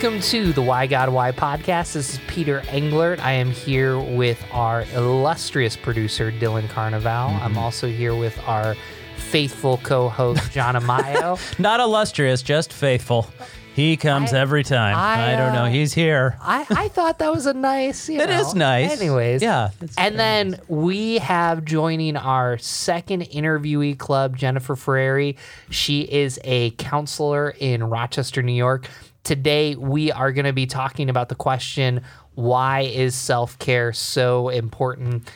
[0.00, 1.94] Welcome to the Why God Why podcast.
[1.94, 3.18] This is Peter Englert.
[3.18, 7.10] I am here with our illustrious producer, Dylan Carnival.
[7.42, 8.76] I'm also here with our
[9.16, 11.36] faithful co host, John Amayo.
[11.58, 13.28] Not illustrious, just faithful.
[13.74, 14.94] He comes I- every time.
[14.96, 15.64] I, I, don't know.
[15.64, 16.36] uh, He's here.
[16.42, 18.08] I, I thought that was a nice.
[18.08, 18.40] You It know.
[18.40, 19.00] is nice.
[19.00, 25.36] Anyways, Yeah, And then we have joining our second interviewee club, Jennifer Ferrari.
[25.70, 28.88] She is a counselor in Rochester, New York.
[29.32, 32.00] Today, we are going to be talking about the question
[32.34, 35.30] why is self care so important?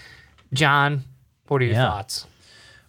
[0.54, 1.04] John,
[1.48, 1.90] what are your Yeah.
[1.90, 2.26] thoughts?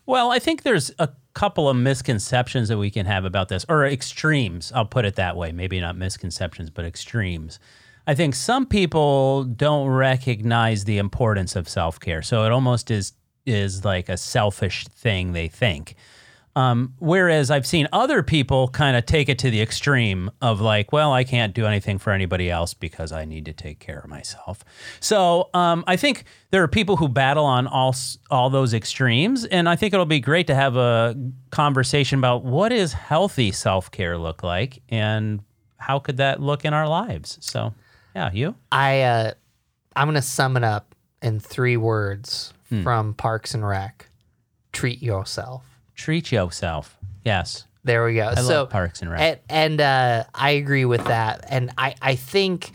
[0.05, 3.85] Well, I think there's a couple of misconceptions that we can have about this, or
[3.85, 4.71] extremes.
[4.73, 5.51] I'll put it that way.
[5.51, 7.59] Maybe not misconceptions, but extremes.
[8.07, 13.11] I think some people don't recognize the importance of self care, so it almost is
[13.45, 15.95] is like a selfish thing they think.
[16.55, 20.91] Um, whereas I've seen other people kind of take it to the extreme of like,
[20.91, 24.09] well, I can't do anything for anybody else because I need to take care of
[24.09, 24.63] myself.
[24.99, 27.95] So um, I think there are people who battle on all
[28.29, 31.15] all those extremes, and I think it'll be great to have a
[31.49, 35.41] conversation about what is healthy self care look like, and
[35.77, 37.39] how could that look in our lives.
[37.41, 37.73] So,
[38.15, 38.55] yeah, you.
[38.71, 39.31] I, uh,
[39.95, 44.09] I'm going to sum it up in three words from Parks and Rec
[44.71, 45.72] treat yourself.
[45.95, 46.97] Treat yourself.
[47.23, 47.65] Yes.
[47.83, 48.27] There we go.
[48.29, 49.21] I so love Parks and Rec.
[49.21, 51.45] And, and uh, I agree with that.
[51.49, 52.71] And I, I think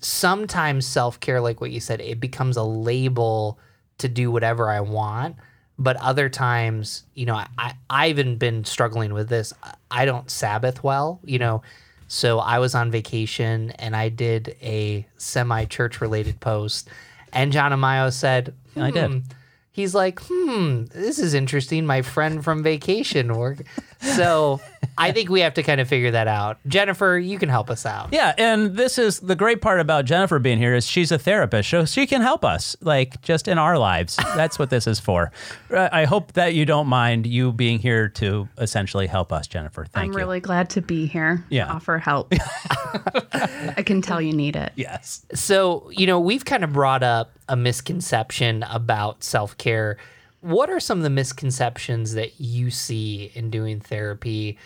[0.00, 3.58] sometimes self care, like what you said, it becomes a label
[3.98, 5.36] to do whatever I want.
[5.76, 9.52] But other times, you know, I, I, even been struggling with this.
[9.90, 11.62] I don't Sabbath well, you know.
[12.06, 16.88] So I was on vacation and I did a semi church related post.
[17.32, 19.24] And John Amayo said, I did.
[19.74, 21.84] He's like, hmm, this is interesting.
[21.84, 23.58] My friend from vacation work.
[24.04, 24.60] So
[24.98, 26.58] I think we have to kind of figure that out.
[26.66, 28.10] Jennifer, you can help us out.
[28.12, 31.68] Yeah, and this is the great part about Jennifer being here is she's a therapist,
[31.70, 34.16] so she can help us, like just in our lives.
[34.36, 35.32] That's what this is for.
[35.70, 39.84] I hope that you don't mind you being here to essentially help us, Jennifer.
[39.86, 40.18] Thank I'm you.
[40.18, 41.44] really glad to be here.
[41.48, 41.72] Yeah.
[41.72, 42.32] Offer help.
[43.32, 44.72] I can tell you need it.
[44.76, 45.24] yes.
[45.34, 49.96] So, you know, we've kind of brought up a misconception about self care.
[50.44, 54.58] What are some of the misconceptions that you see in doing therapy?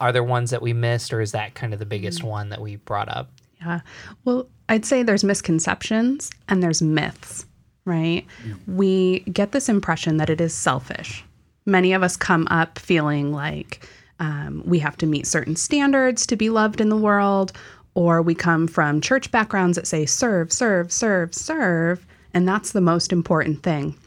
[0.00, 2.60] Are there ones that we missed, or is that kind of the biggest one that
[2.60, 3.32] we brought up?
[3.60, 3.80] Yeah.
[4.24, 7.46] Well, I'd say there's misconceptions and there's myths,
[7.84, 8.24] right?
[8.68, 11.24] We get this impression that it is selfish.
[11.66, 13.88] Many of us come up feeling like
[14.20, 17.52] um, we have to meet certain standards to be loved in the world,
[17.94, 22.80] or we come from church backgrounds that say serve, serve, serve, serve, and that's the
[22.80, 23.98] most important thing.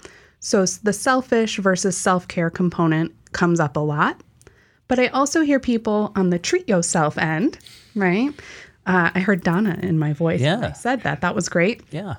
[0.48, 4.22] So the selfish versus self care component comes up a lot.
[4.88, 7.60] But I also hear people on the treat yourself end,
[7.96, 8.30] right?
[8.86, 10.72] Uh, I heard Donna in my voice when I Yeah.
[10.74, 11.20] said that.
[11.20, 11.84] That was great.
[11.92, 12.16] Yeah.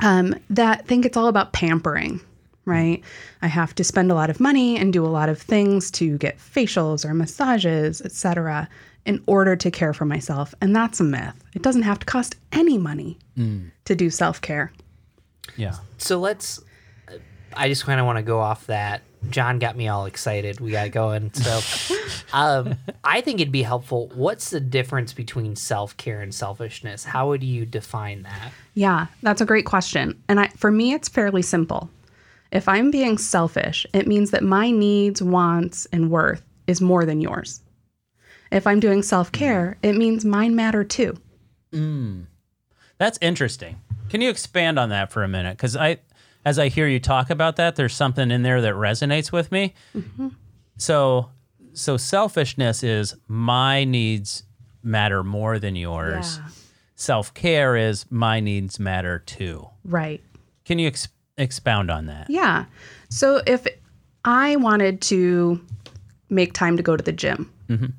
[0.00, 2.20] Um, that think it's all about pampering,
[2.64, 3.00] right?
[3.42, 6.18] I have to spend a lot of money and do a lot of things to
[6.18, 8.68] get facials or massages, etc.,
[9.06, 10.52] in order to care for myself.
[10.60, 11.44] And that's a myth.
[11.54, 13.18] It doesn't have to cost any money
[13.84, 14.72] to do self care.
[15.56, 15.76] Yeah.
[15.98, 16.58] So let's.
[17.54, 19.02] I just kind of want to go off that.
[19.30, 20.60] John got me all excited.
[20.60, 21.32] We got going.
[21.34, 21.60] So,
[22.32, 24.10] um, I think it'd be helpful.
[24.14, 27.04] What's the difference between self care and selfishness?
[27.04, 28.52] How would you define that?
[28.74, 30.22] Yeah, that's a great question.
[30.28, 31.90] And I, for me, it's fairly simple.
[32.52, 37.20] If I'm being selfish, it means that my needs, wants, and worth is more than
[37.20, 37.60] yours.
[38.50, 41.16] If I'm doing self care, it means mine matter too.
[42.98, 43.80] That's interesting.
[44.08, 45.56] Can you expand on that for a minute?
[45.56, 45.98] Because I,
[46.48, 49.74] as I hear you talk about that, there's something in there that resonates with me.
[50.78, 51.28] So,
[51.74, 54.44] so selfishness is my needs
[54.82, 56.38] matter more than yours.
[56.38, 56.48] Yeah.
[56.94, 59.68] Self care is my needs matter too.
[59.84, 60.22] Right.
[60.64, 62.30] Can you ex- expound on that?
[62.30, 62.64] Yeah.
[63.10, 63.66] So if
[64.24, 65.60] I wanted to
[66.30, 67.52] make time to go to the gym,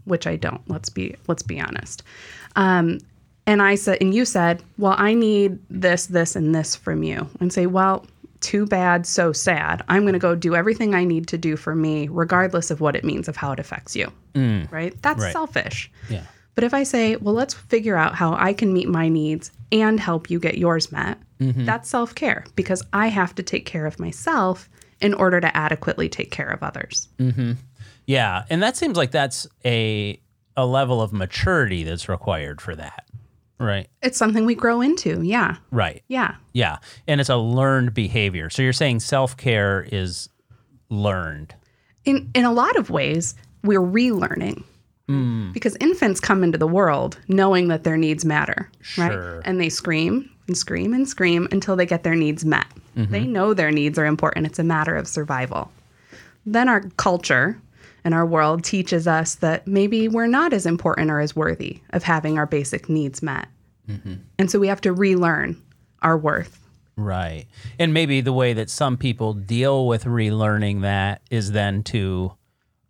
[0.06, 2.02] which I don't, let's be let's be honest.
[2.56, 2.98] Um,
[3.46, 7.28] and I said, and you said, well, I need this, this, and this from you,
[7.40, 8.06] and say, well,
[8.42, 9.84] too bad, so sad.
[9.90, 12.96] I'm going to go do everything I need to do for me, regardless of what
[12.96, 14.12] it means of how it affects you.
[14.34, 14.72] Mm.
[14.72, 15.00] Right?
[15.02, 15.34] That's Right.
[15.34, 15.92] selfish.
[16.10, 16.24] Yeah.
[16.56, 20.00] But if I say, well, let's figure out how I can meet my needs and
[20.00, 21.66] help you get yours met, mm-hmm.
[21.66, 24.68] that's self care because I have to take care of myself
[25.00, 27.08] in order to adequately take care of others.
[27.18, 27.54] Mm-hmm.
[28.06, 30.20] Yeah, and that seems like that's a
[30.58, 33.06] a level of maturity that's required for that.
[33.60, 33.90] Right.
[34.02, 35.22] It's something we grow into.
[35.22, 35.58] Yeah.
[35.70, 36.02] Right.
[36.08, 36.36] Yeah.
[36.54, 36.78] Yeah.
[37.08, 38.50] And it's a learned behavior.
[38.50, 40.30] So you're saying self-care is
[40.90, 41.54] learned.
[42.06, 44.64] In in a lot of ways, we're relearning,
[45.08, 45.52] hmm.
[45.52, 49.36] Because infants come into the world knowing that their needs matter, Sure.
[49.36, 49.42] right?
[49.46, 52.66] And they scream and scream and scream until they get their needs met.
[52.96, 53.32] They mm-hmm.
[53.32, 54.46] know their needs are important.
[54.46, 55.72] It's a matter of survival.
[56.46, 57.58] Then our culture
[58.10, 62.02] and our world teaches us that maybe we're not as important or as worthy of
[62.02, 63.48] having our basic needs met.
[63.88, 64.16] Mm-hmm.
[64.40, 65.62] And so we have to relearn
[66.02, 66.58] our worth.
[66.98, 67.46] Right.
[67.78, 72.34] And maybe the way that some people deal with relearning that is then to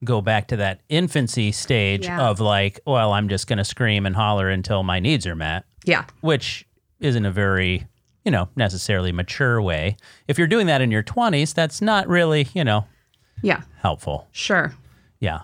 [0.06, 2.21] go back to that infancy stage Yeah.
[2.30, 5.66] of like, well, I'm just going to scream and holler until my needs are met,
[5.83, 6.06] Yeah.
[6.21, 6.66] which
[7.01, 7.86] isn't a very,
[8.24, 9.98] you know, necessarily mature way.
[10.30, 12.86] If you're doing that in your 20s, that's not really, you know,
[13.42, 13.63] Yeah.
[13.81, 14.30] helpful.
[14.31, 14.74] Sure.
[15.19, 15.42] Yeah.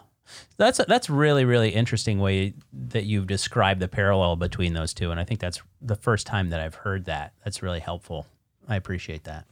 [0.57, 5.19] That's that's really really interesting way that you've described the parallel between those two and
[5.19, 7.33] I think that's the first time that I've heard that.
[7.44, 8.25] That's really helpful.
[8.68, 9.45] I appreciate that.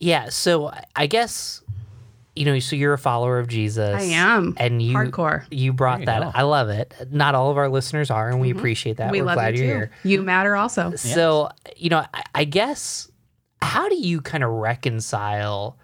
[0.00, 1.62] Yeah, so I- I guess
[2.36, 4.00] you know, so you're a follower of Jesus.
[4.00, 4.54] I am.
[4.58, 5.44] and you Hardcore.
[5.50, 6.22] You brought you that.
[6.22, 6.30] go.
[6.32, 6.94] I love it.
[7.10, 9.04] Not all of our listeners are, and we appreciate that.
[9.06, 9.12] Mm-hmm.
[9.12, 9.78] we We're love glad you you're too.
[9.78, 9.90] here.
[10.04, 10.94] You matter also.
[10.94, 13.10] So you know, I, I guess
[13.60, 15.78] how do you kind of reconcile,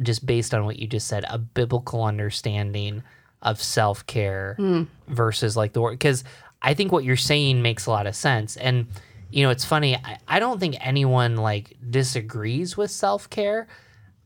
[0.00, 3.02] just based on what you just said, a biblical understanding
[3.42, 4.84] of self care hmm.
[5.08, 5.92] versus like the word?
[5.92, 6.24] Because
[6.62, 8.86] I think what you're saying makes a lot of sense, and
[9.30, 9.96] you know, it's funny.
[9.96, 13.66] I, I don't think anyone like disagrees with self care,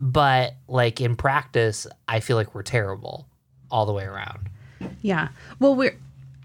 [0.00, 3.26] but like in practice, I feel like we're terrible
[3.71, 4.49] all the way around.
[5.03, 5.29] Yeah.
[5.59, 5.97] Well, we're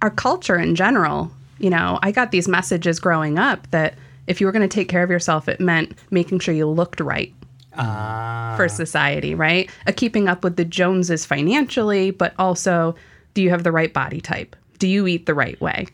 [0.02, 1.31] our culture in general.
[1.60, 3.96] You know, I got these messages growing up that
[4.28, 7.00] if you were going to take care of yourself, it meant making sure you looked
[7.00, 7.34] right
[7.75, 9.70] Uh, for society, right?
[9.88, 12.96] A keeping up with the Joneses financially, but also,
[13.34, 14.56] do you have the right body type?
[14.78, 15.88] Do you eat the right way?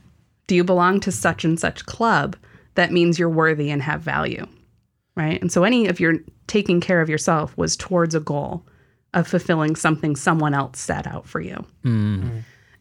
[0.48, 2.36] Do you belong to such and such club?
[2.76, 4.46] That means you're worthy and have value,
[5.16, 5.42] right?
[5.42, 6.16] And so, any of your
[6.48, 8.66] taking care of yourself was towards a goal
[9.14, 11.66] of fulfilling something someone else set out for you.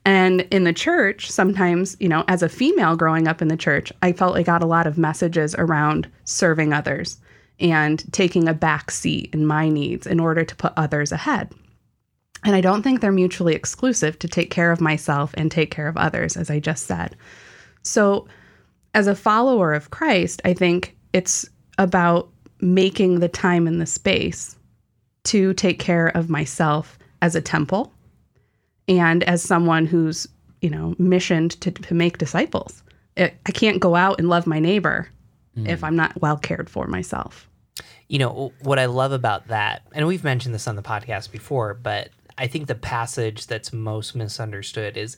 [0.04, 3.92] And in the church, sometimes, you know, as a female growing up in the church,
[4.02, 7.18] I felt I got a lot of messages around serving others
[7.60, 11.52] and taking a back seat in my needs in order to put others ahead.
[12.44, 15.88] And I don't think they're mutually exclusive to take care of myself and take care
[15.88, 17.16] of others, as I just said.
[17.82, 18.28] So,
[18.94, 24.56] as a follower of Christ, I think it's about making the time and the space
[25.24, 27.92] to take care of myself as a temple
[28.88, 30.26] and as someone who's
[30.60, 32.82] you know missioned to, to make disciples
[33.16, 35.08] I I can't go out and love my neighbor
[35.56, 35.86] if mm.
[35.86, 37.47] i'm not well cared for myself
[38.08, 41.74] you know what I love about that, and we've mentioned this on the podcast before,
[41.74, 45.16] but I think the passage that's most misunderstood is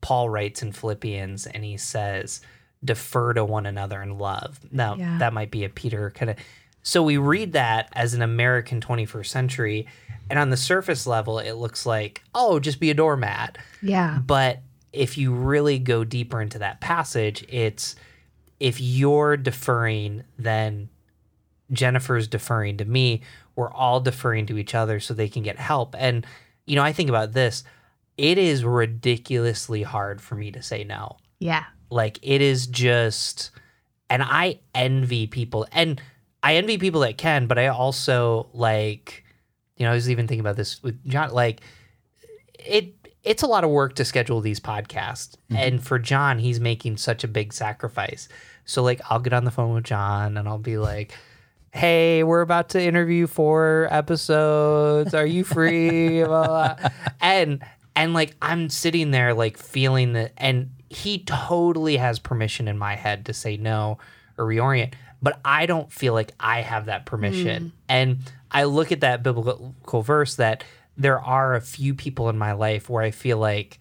[0.00, 2.40] Paul writes in Philippians, and he says,
[2.84, 5.18] "Defer to one another in love." Now Yeah.
[5.18, 6.36] that might be a Peter kind of.
[6.82, 9.86] So we read that as an American 21st century,
[10.28, 13.58] and on the surface level, it looks like, oh, just be a doormat.
[13.82, 14.60] yeah But
[14.92, 17.94] if you really go deeper into that passage, it's
[18.58, 20.88] if you're deferring, then
[21.72, 23.22] Jennifer's deferring to me.
[23.56, 25.94] We're all deferring to each other so they can get help.
[25.98, 26.26] And,
[26.66, 27.64] you know, I think about this.
[28.16, 31.16] It is ridiculously hard for me to say no.
[31.38, 33.50] yeah Like, it is just,
[34.08, 35.66] and I envy people.
[35.72, 36.00] And
[36.42, 39.24] I envy people that can, but I also like,
[39.76, 41.30] you know, I was even thinking about this with John.
[41.30, 41.60] Like,
[42.58, 45.56] it it's a lot of work to schedule these podcasts mm-hmm.
[45.56, 48.28] and for john he's making such a big sacrifice
[48.64, 51.16] so like i'll get on the phone with john and i'll be like
[51.72, 55.14] hey we're about to interview four episodes.
[55.14, 56.22] Are you free?
[56.24, 57.64] Blah, blah, and
[57.96, 62.94] and like i'm sitting there like feeling that and he totally has permission in my
[62.94, 63.98] head to say no
[64.38, 67.62] or reorient but i don't feel like i have that permission.
[67.62, 67.68] Hmm.
[67.88, 68.18] And
[68.50, 70.64] i look at that biblical verse that
[70.96, 73.78] there are a few people in my life where I feel like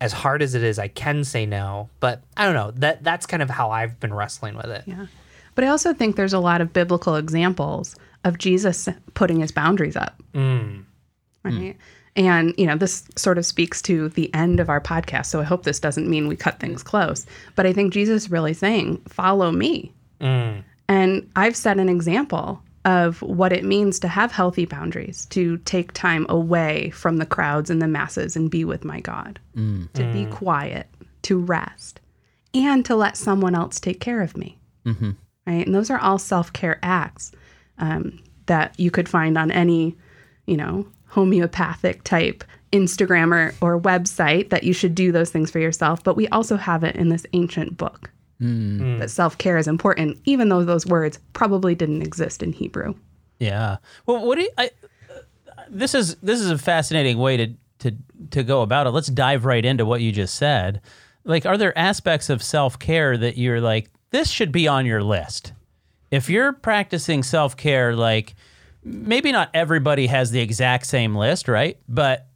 [0.00, 2.72] as hard as it is, I can say no, but I don't know.
[2.72, 4.82] That that's kind of how I've been wrestling with it.
[4.86, 5.06] yeah
[5.58, 9.96] but i also think there's a lot of biblical examples of jesus putting his boundaries
[9.96, 10.22] up.
[10.32, 10.84] Mm.
[11.42, 11.76] Right?
[12.14, 15.42] And you know this sort of speaks to the end of our podcast so i
[15.42, 17.26] hope this doesn't mean we cut things close.
[17.56, 19.92] But i think jesus is really saying follow me.
[20.20, 20.62] Mm.
[20.88, 25.92] And I've set an example of what it means to have healthy boundaries, to take
[25.92, 29.92] time away from the crowds and the masses and be with my God, mm.
[29.94, 30.86] to be quiet,
[31.22, 32.00] to rest,
[32.54, 34.56] and to let someone else take care of me.
[34.86, 35.10] Mm-hmm.
[35.48, 35.64] Right.
[35.64, 37.32] And those are all self care acts
[37.78, 39.96] um, that you could find on any,
[40.46, 45.58] you know, homeopathic type Instagram or, or website that you should do those things for
[45.58, 46.04] yourself.
[46.04, 48.10] But we also have it in this ancient book
[48.98, 52.94] that self care is important, even though those words probably didn't exist in Hebrew.
[53.38, 53.78] Yeah.
[54.04, 54.70] Well, what do you, I?
[55.70, 57.96] This is this is a fascinating way to to
[58.32, 58.90] to go about it.
[58.90, 60.82] Let's dive right into what you just said.
[61.24, 65.02] Like, are there aspects of self care that you're like, this should be on your
[65.02, 65.52] list?
[66.10, 68.34] If you're practicing self care, like
[68.82, 71.78] maybe not everybody has the exact same list, right?
[71.88, 72.26] But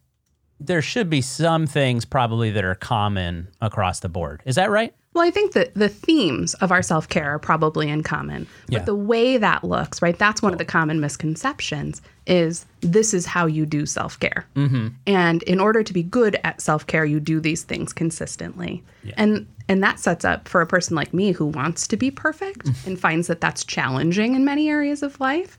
[0.59, 4.41] there should be some things probably that are common across the board.
[4.45, 4.93] Is that right?
[5.13, 8.73] Well, I think that the themes of our self care are probably in common, but
[8.73, 8.83] Yeah.
[8.83, 10.17] the way that looks, right?
[10.17, 14.45] That's one of the common misconceptions is this is how you do self care.
[14.55, 14.87] Mm-hmm.
[15.05, 18.83] And in order to be good at self care, you do these things consistently.
[19.17, 22.65] And and that sets up for a person like me who wants to be perfect
[22.65, 22.87] mm.
[22.87, 25.57] and finds that that's challenging in many areas of life.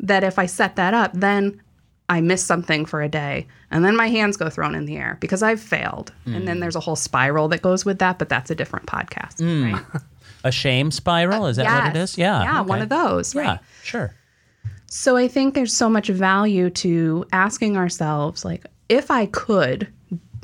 [0.00, 1.60] That if I set that up, then
[2.08, 5.16] I miss something for a day and then my hands go thrown in the air
[5.20, 6.12] because I've failed.
[6.26, 6.60] And then mm.
[6.60, 9.72] there's a whole spiral that goes with that, but that's a different podcast, mm.
[9.72, 10.02] right?
[10.44, 11.46] A shame spiral?
[11.46, 12.10] Is that what it Yes.
[12.10, 12.18] is?
[12.18, 12.42] Yeah.
[12.42, 14.12] Yeah, one of those, Yeah, sure.
[14.86, 19.86] So I think there's so much value to asking ourselves like if I could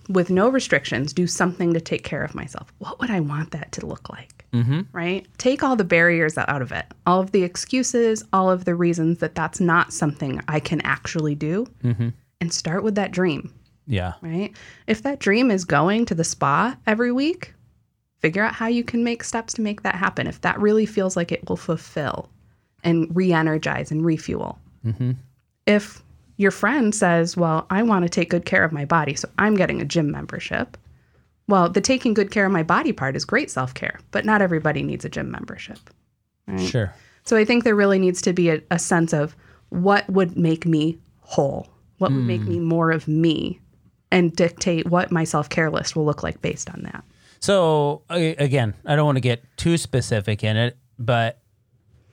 [0.08, 3.72] with no restrictions do something to take care of myself, what would I want that
[3.72, 4.46] to look like?
[4.52, 4.82] Mm-hmm.
[4.92, 5.26] Right?
[5.36, 9.18] Take all the barriers out of it, all of the excuses, all of the reasons
[9.18, 11.66] that that's not something I can actually do,
[12.40, 13.52] and start with that dream.
[13.86, 14.14] Yeah.
[14.20, 14.54] right?
[14.86, 17.54] If that dream is going to the spa every week,
[18.20, 20.26] figure out how you can make steps to make that happen.
[20.26, 22.28] If that really feels like it will fulfill
[22.84, 24.58] and re energize and refuel.
[25.66, 26.02] If
[26.38, 29.54] your friend says, Well, I want to take good care of my body, so I'm
[29.54, 30.78] getting a gym membership.
[31.48, 34.40] Well, the taking good care of my body part is great self care, but not
[34.40, 35.78] everybody needs a gym membership.
[36.56, 36.94] Sure.
[37.24, 39.36] So I think there really needs to be a, a sense of
[39.68, 41.68] what would make me whole,
[41.98, 42.48] what would make hmm.
[42.48, 43.60] me more of me,
[44.10, 47.04] and dictate what my self care list will look like based on that.
[47.40, 51.40] So again, I don't want to get too specific in it, but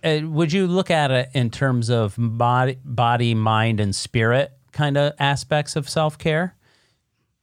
[0.05, 4.97] uh, would you look at it in terms of body, body, mind, and spirit kind
[4.97, 6.55] of aspects of self care?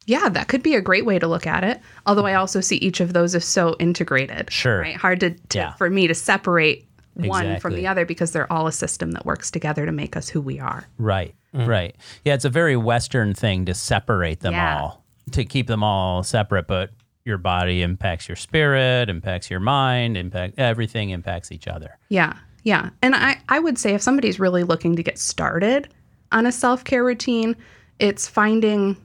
[0.07, 1.81] Yeah, that could be a great way to look at it.
[2.07, 4.50] Although I also see each of those as so integrated.
[4.52, 4.81] Sure.
[4.81, 4.97] Right.
[4.97, 5.73] Hard to, to Yeah.
[5.75, 9.50] for me to separate one from the other because they're all a system that works
[9.50, 10.88] together to make us who we are.
[10.99, 11.35] Right.
[11.52, 11.95] Right.
[12.25, 14.81] Yeah, it's a very Western thing to separate them Yeah.
[14.81, 16.90] all, to keep them all separate, but
[17.25, 21.99] your body impacts your spirit, impacts your mind, impact everything impacts each other.
[22.09, 22.33] Yeah.
[22.62, 22.90] Yeah.
[23.02, 25.88] And I, I would say if somebody's really looking to get started
[26.31, 27.57] on a self care routine,
[27.99, 28.97] it's finding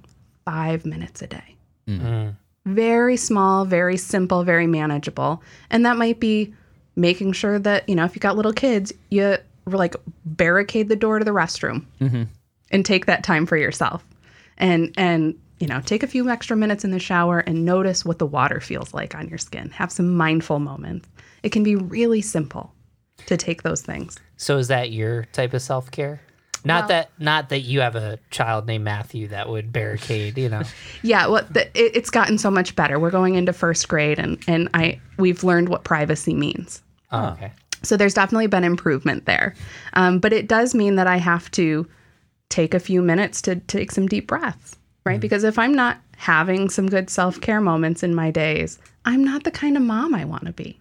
[0.45, 1.55] five minutes a day.
[1.87, 2.29] Mm-hmm.
[2.65, 5.41] Very small, very simple, very manageable.
[5.69, 6.53] And that might be
[6.95, 9.95] making sure that, you know, if you got little kids, you like
[10.25, 12.23] barricade the door to the restroom mm-hmm.
[12.71, 14.03] and take that time for yourself.
[14.57, 18.19] And, and, you know, take a few extra minutes in the shower and notice what
[18.19, 19.69] the water feels like on your skin.
[19.71, 21.07] Have some mindful moments.
[21.43, 22.73] It can be really simple
[23.27, 24.17] to take those things.
[24.37, 26.21] So is that your type of self care?
[26.65, 30.63] Not that not that you have a child named Matthew that would barricade, you know.
[31.01, 32.99] Yeah, well, the, it, it's gotten so much better.
[32.99, 36.81] We're going into first grade, and and I we've learned what privacy means.
[37.11, 37.51] Oh, okay.
[37.83, 39.55] So there's definitely been improvement there,
[39.93, 41.87] um, but it does mean that I have to
[42.49, 45.19] take a few minutes to take some deep breaths, right?
[45.19, 49.43] Because if I'm not having some good self care moments in my days, I'm not
[49.43, 50.79] the kind of mom I want to be.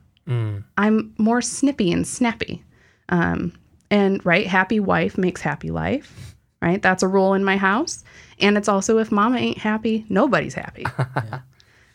[0.76, 2.64] I'm more snippy and snappy.
[3.08, 3.52] Um,
[3.90, 6.82] and right, happy wife makes happy life, right?
[6.82, 8.04] That's a rule in my house.
[8.40, 10.84] And it's also if mama ain't happy, nobody's happy.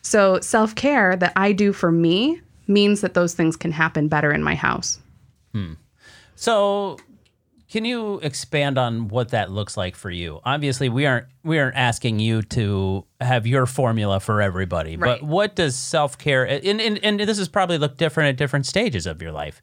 [0.02, 4.32] So self care that I do for me means that those things can happen better
[4.32, 5.00] in my house.
[6.36, 6.98] So,
[7.72, 10.42] can you expand on what that looks like for you?
[10.44, 15.20] Obviously, we aren't we aren't asking you to have your formula for everybody, Right.
[15.22, 18.66] but what does self care and, and and this is probably look different at different
[18.66, 19.62] stages of your life,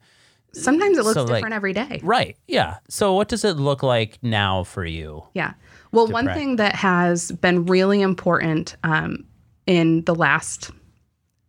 [0.53, 1.99] Sometimes it looks So, like- different every day.
[2.03, 2.35] right?
[2.47, 2.77] Yeah.
[2.89, 5.23] So, what does it look like now for you?
[5.35, 5.53] Yeah.
[5.91, 9.25] Well, one prac- thing that has been really important um,
[9.67, 10.71] in the last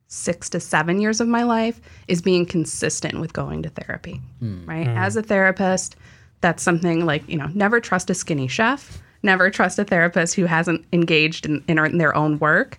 [0.08, 4.20] six to seven years of my life is being consistent with going to therapy.
[4.42, 4.86] Right.
[4.88, 5.96] As a therapist,
[6.40, 10.46] that's something like, you know, never trust a skinny chef, never trust a therapist who
[10.46, 12.78] hasn't engaged in, in, in their own work.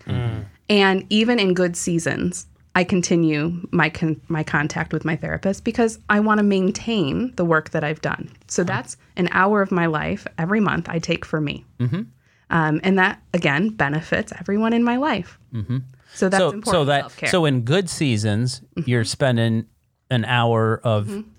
[0.70, 6.00] And even in good seasons, I continue my con- my contact with my therapist because
[6.10, 8.32] I want to maintain the work that I've done.
[8.48, 12.04] So that's an hour of my life every month I take for me, mm-hmm.
[12.50, 15.38] um, and that again benefits everyone in my life.
[15.54, 15.80] Mm-hmm.
[16.14, 16.74] So that's so important.
[16.74, 17.30] so that self-care.
[17.30, 19.66] so in good seasons you're spending
[20.10, 21.30] an hour of Mm-hmm.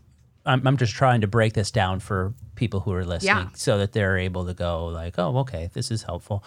[0.45, 3.49] I'm, I'm just trying to break this down for people who are listening Yeah.
[3.55, 6.45] so that they're able to go like oh okay this is helpful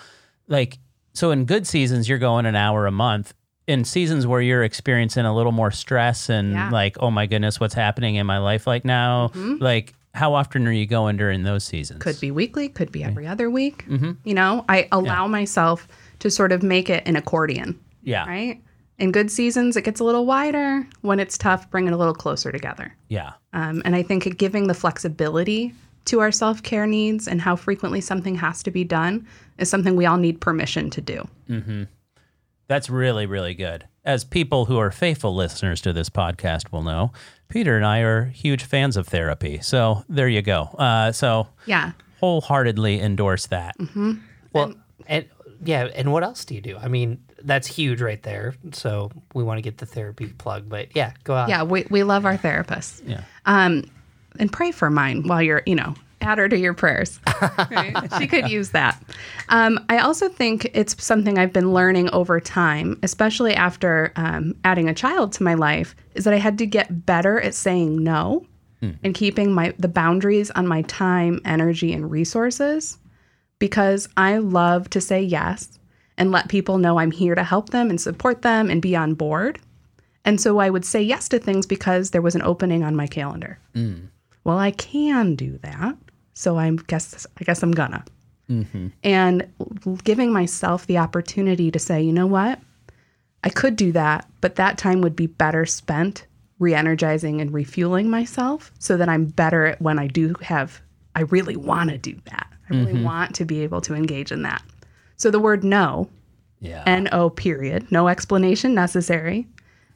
[0.47, 0.77] like
[1.13, 3.33] so in good seasons you're going an hour a month
[3.67, 6.69] in seasons where you're experiencing a little more stress and Yeah.
[6.69, 9.63] like oh my goodness what's happening in my life like now Mm-hmm.
[9.63, 12.01] like how often are you going during those seasons?
[12.01, 13.83] Could be weekly, could be every other week.
[14.23, 18.25] You know, I allow myself to sort of make it an accordion, Yeah.
[18.25, 18.61] right?
[18.97, 20.87] In good seasons, it gets a little wider.
[21.01, 22.95] When it's tough, bring it a little closer together.
[23.09, 23.33] Yeah.
[23.53, 25.73] Um, and I think giving the flexibility
[26.05, 29.95] to our self care needs and how frequently something has to be done is something
[29.95, 31.27] we all need permission to do.
[32.67, 33.85] That's really, really good.
[34.03, 37.11] As people who are faithful listeners to this podcast will know,
[37.49, 39.59] Peter and I are huge fans of therapy.
[39.61, 40.63] So there you go.
[40.77, 41.91] Uh, so Yeah.
[42.21, 43.75] wholeheartedly endorse that.
[44.53, 44.73] Well,
[45.07, 45.25] and
[45.63, 46.77] yeah, and what else do you do?
[46.77, 48.55] I mean, that's huge right there.
[48.73, 51.49] So we want to get the therapy plug, but yeah, go out.
[51.49, 51.63] Yeah.
[51.63, 53.01] We, we love our therapists.
[53.07, 53.21] Yeah.
[53.45, 53.89] Um,
[54.39, 57.19] and pray for mine while you're, you know, add her to your prayers.
[57.69, 57.95] Right?
[58.17, 59.01] she could use that.
[59.49, 64.89] Um, I also think it's something I've been learning over time, especially after um, adding
[64.89, 68.45] a child to my life, is that I had to get better at saying no
[69.03, 72.97] and keeping my the boundaries on my time, energy, and resources
[73.59, 75.79] because I love to say yes
[76.17, 79.13] and let people know I'm here to help them and support them and be on
[79.13, 79.60] board.
[80.24, 83.07] And so I would say yes to things because there was an opening on my
[83.07, 83.60] calendar.
[83.75, 84.07] Mm.
[84.43, 85.98] Well, I can do that,
[86.34, 88.03] so I guess I guess I'm gonna.
[88.50, 88.88] Mm-hmm.
[89.03, 89.51] And
[90.03, 92.60] giving myself the opportunity to say, you know what,
[93.43, 96.27] I could do that, but that time would be better spent
[96.60, 100.79] re-energizing and refueling myself, so that I'm better at when I do have.
[101.15, 102.48] I really want to do that.
[102.69, 103.03] I really mm-hmm.
[103.03, 104.63] want to be able to engage in that.
[105.17, 106.10] So the word no,
[106.60, 106.84] Yeah.
[106.86, 109.48] N O period, no explanation necessary,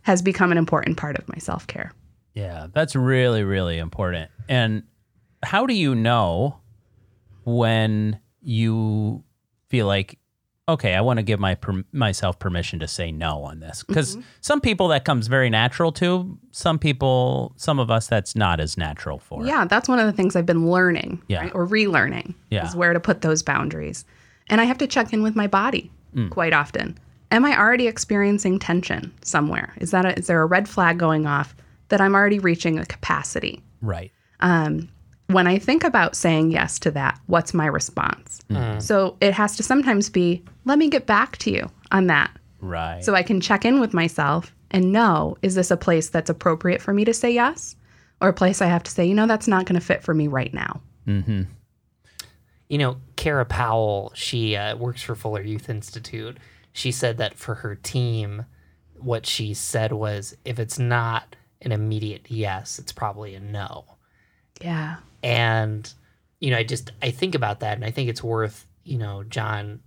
[0.03, 1.91] has become an important part of my self care.
[2.33, 4.29] Yeah, that's really, really important.
[4.47, 4.83] And
[5.43, 6.59] how do you know
[7.43, 9.23] when you
[9.69, 10.17] feel like,
[10.67, 13.79] okay, I want to give my per- myself permission to say no on this?
[13.83, 13.93] Mm-hmm.
[13.93, 16.37] Because some people that comes very natural to.
[16.51, 19.45] Some people, some of us, that's not as natural for.
[19.45, 21.41] Yeah, that's one of the things I've been learning Yeah.
[21.41, 22.67] right, or relearning Yeah.
[22.67, 24.05] is where to put those boundaries.
[24.49, 26.31] And I have to check in with my body Mm.
[26.31, 26.97] quite often.
[27.31, 29.73] Am I already experiencing tension somewhere?
[29.77, 31.55] Is that a, is there a red flag going off
[31.89, 33.61] that I'm already reaching a capacity?
[33.83, 34.11] Right.
[34.39, 34.89] Um,
[35.27, 38.39] when I think about saying yes to that, what's my response?
[38.79, 42.31] So it has to sometimes be, let me get back to you on that.
[42.61, 43.03] Right.
[43.03, 46.81] So I can check in with myself and know, is this a place that's appropriate
[46.81, 47.75] for me to say yes?
[48.21, 50.15] Or a place I have to say, you know, that's not going to fit for
[50.15, 50.81] me right now.
[52.69, 56.37] You know, Kara Powell, she uh, works for Fuller Youth Institute.
[56.71, 58.45] She said that for her team,
[58.95, 63.85] what she said was if it's not an immediate yes, it's probably a no.
[64.61, 64.97] Yeah.
[65.23, 65.91] And,
[66.39, 69.23] you know, I just, I think about that and I think it's worth, you know,
[69.23, 69.81] John,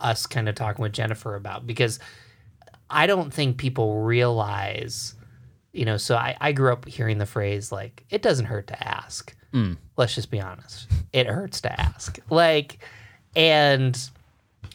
[0.00, 1.98] us kind of talking with Jennifer about because
[2.90, 5.14] I don't think people realize,
[5.72, 8.88] you know, so I, I grew up hearing the phrase like, it doesn't hurt to
[8.88, 9.34] ask.
[9.96, 10.88] Let's just be honest.
[11.12, 12.18] It hurts to ask.
[12.30, 12.84] Like,
[13.34, 13.98] and,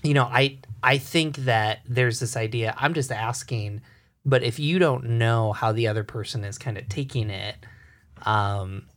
[0.02, 3.82] you know, I, I think that there's this idea, I'm just asking,
[4.26, 7.56] but if you don't know how the other person is kind of taking it,
[8.24, 8.88] um,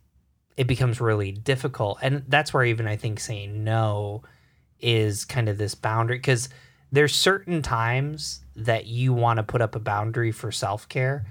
[0.56, 1.98] it becomes really difficult.
[2.02, 4.22] And that's where even I think saying no
[4.80, 6.48] is kind of this boundary because
[6.92, 11.26] there's certain times that you want to put up a boundary for self care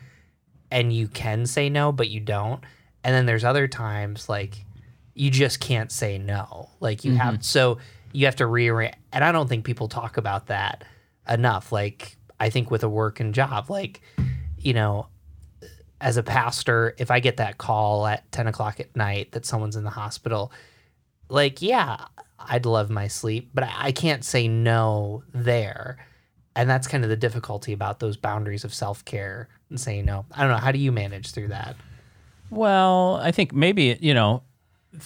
[0.71, 2.63] and you can say no, but you don't.
[3.05, 4.65] And then there's other times like
[5.13, 6.69] you just can't say no.
[6.79, 7.41] Like you have mm-hmm.
[7.43, 7.77] so
[8.11, 10.83] you have to rearrange and I don't think people talk about that
[11.29, 11.71] enough.
[11.71, 14.01] Like I think with a work and job, like,
[14.57, 15.05] you know,
[16.01, 19.75] as a pastor, if I get that call at 10 o'clock at night that someone's
[19.75, 20.51] in the hospital,
[21.29, 22.05] like, yeah,
[22.39, 25.97] I'd love my sleep, but I, I can't say no there.
[26.55, 30.25] And that's kind of the difficulty about those boundaries of self care and saying no.
[30.31, 30.57] I don't know.
[30.57, 31.75] How do you manage through that?
[32.49, 34.43] Well, I think maybe, you know,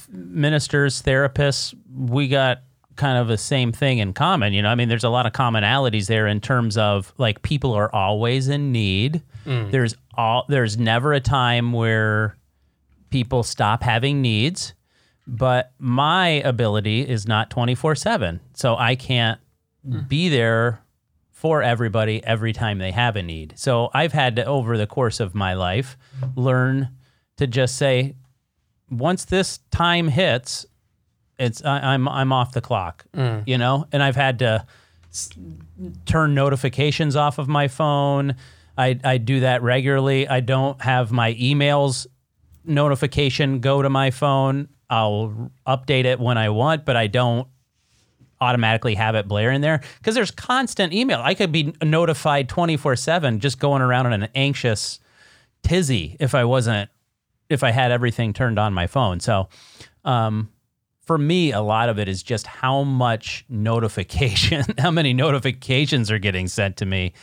[0.10, 2.62] ministers, therapists, we got
[2.96, 4.54] kind of the same thing in common.
[4.54, 7.74] You know, I mean, there's a lot of commonalities there in terms of like people
[7.74, 9.24] are always in need.
[9.46, 9.72] Mm.
[9.72, 12.36] There's all there's never a time where
[13.10, 14.74] people stop having needs,
[15.26, 18.42] but my ability is not 24/7.
[18.54, 19.40] So I can't
[19.88, 20.02] hmm.
[20.02, 20.82] be there
[21.32, 23.54] for everybody every time they have a need.
[23.56, 25.98] So I've had to over the course of my life
[26.36, 26.90] learn
[27.40, 28.16] to just say
[28.90, 30.66] once this time hits
[31.40, 33.44] it's I, I'm I'm off the clock, mm.
[33.48, 34.66] you know, and I've had to
[35.10, 35.30] s-
[36.06, 38.36] turn notifications off of my phone.
[38.78, 40.28] I I do that regularly.
[40.28, 42.08] I don't have my emails
[42.66, 44.68] notification go to my phone.
[44.90, 47.48] I'll update it when I want, but I don't
[48.42, 51.22] automatically have it blaring there because there's constant email.
[51.24, 55.00] I could be notified 24 7 just going around in an anxious
[55.64, 56.90] tizzy if I wasn't
[57.50, 59.20] if I had everything turned on my phone.
[59.20, 59.50] So,
[60.06, 60.50] um,
[61.02, 66.20] for me, a lot of it is just how much notification, how many notifications are
[66.20, 67.14] getting sent to me.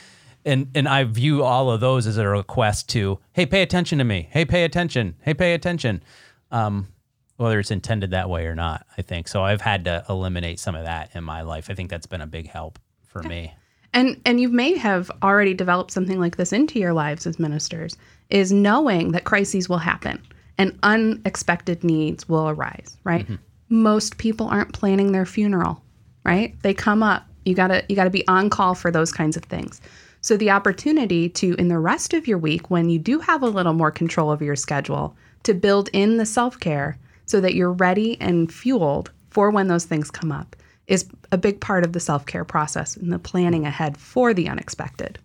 [0.44, 4.04] And, and I view all of those as a request to, hey, pay attention to
[4.04, 4.28] me.
[4.32, 5.14] Hey, pay attention.
[5.22, 6.02] Hey, pay attention.
[6.50, 6.88] Um,
[7.36, 9.28] whether it's intended that way or not, I think.
[9.28, 11.70] So I've had to eliminate some of that in my life.
[11.70, 13.54] I think that's been a big help for me.
[13.96, 17.96] And and you may have already developed something like this into your lives as ministers
[18.28, 20.22] is knowing that crises will happen
[20.58, 23.24] and unexpected needs will arise, right?
[23.24, 23.36] Mm-hmm.
[23.70, 25.82] Most people aren't planning their funeral,
[26.24, 26.54] right?
[26.62, 27.26] They come up.
[27.46, 29.80] You got to you got to be on call for those kinds of things.
[30.20, 33.48] So the opportunity to in the rest of your week when you do have a
[33.48, 38.20] little more control over your schedule to build in the self-care so that you're ready
[38.20, 40.54] and fueled for when those things come up
[40.86, 45.18] is a big part of the self-care process and the planning ahead for the unexpected.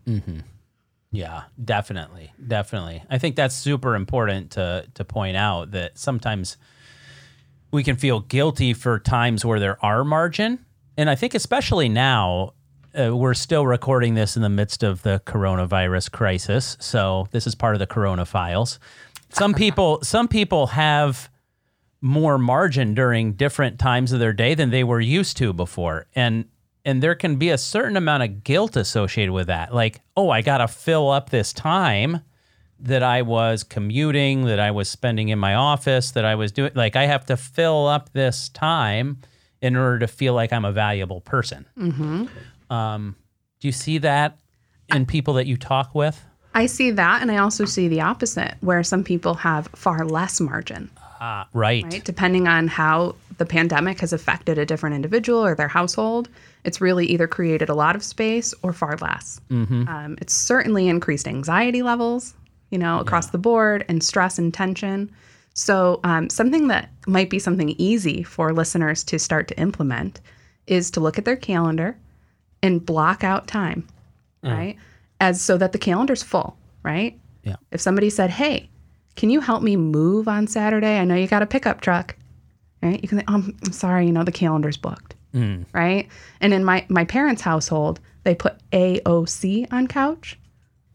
[1.12, 3.04] Yeah, definitely, definitely.
[3.10, 6.58] I think that's super important to to point out that sometimes
[7.72, 10.66] we can feel guilty for times where there are margin,
[10.98, 12.54] and I think especially now
[12.98, 17.56] uh, we're still recording this in the midst of the coronavirus crisis, so this is
[17.56, 18.80] part of the Corona files.
[19.30, 21.30] Some people, some people have
[22.02, 26.08] more margin during different times of their day than they were used to before.
[26.16, 26.46] And
[26.84, 29.74] and there can be a certain amount of guilt associated with that.
[29.74, 32.22] Like oh i got to fill up this time
[32.80, 36.72] that i was commuting that i was spending in my office that i was doing
[36.74, 39.20] like i have to fill up this time
[39.62, 41.68] in order to feel like i'm a valuable person.
[42.72, 43.16] Um,
[43.60, 44.40] do you see that
[44.92, 46.26] in people that you talk with?
[46.56, 50.42] I see that and I also see the opposite where some people have far less
[50.42, 50.90] margin,
[51.22, 52.04] ah right, right?
[52.04, 56.28] Depending on how the pandemic has affected a different individual or their household,
[56.66, 59.40] it's really either created a lot of space or far less.
[59.88, 62.34] Um, it's certainly increased anxiety levels,
[62.72, 65.10] you know, across the board and stress and tension.
[65.54, 70.22] So, um, something that might be something easy for listeners to start to implement
[70.68, 71.98] is to look at their calendar
[72.64, 73.88] and block out time,
[74.44, 74.78] right?
[75.20, 77.20] As so that the calendar's full, right?
[77.44, 77.58] Yeah.
[77.72, 78.70] If somebody said, "Hey,
[79.16, 80.98] can you help me move on Saturday?
[80.98, 82.16] I know you got a pickup truck."
[82.82, 83.00] Right?
[83.02, 85.16] You can say, um, "I'm sorry, you know the calendar's booked."
[85.74, 86.08] Right?
[86.42, 90.38] And in my my parents' household, they put AOC on couch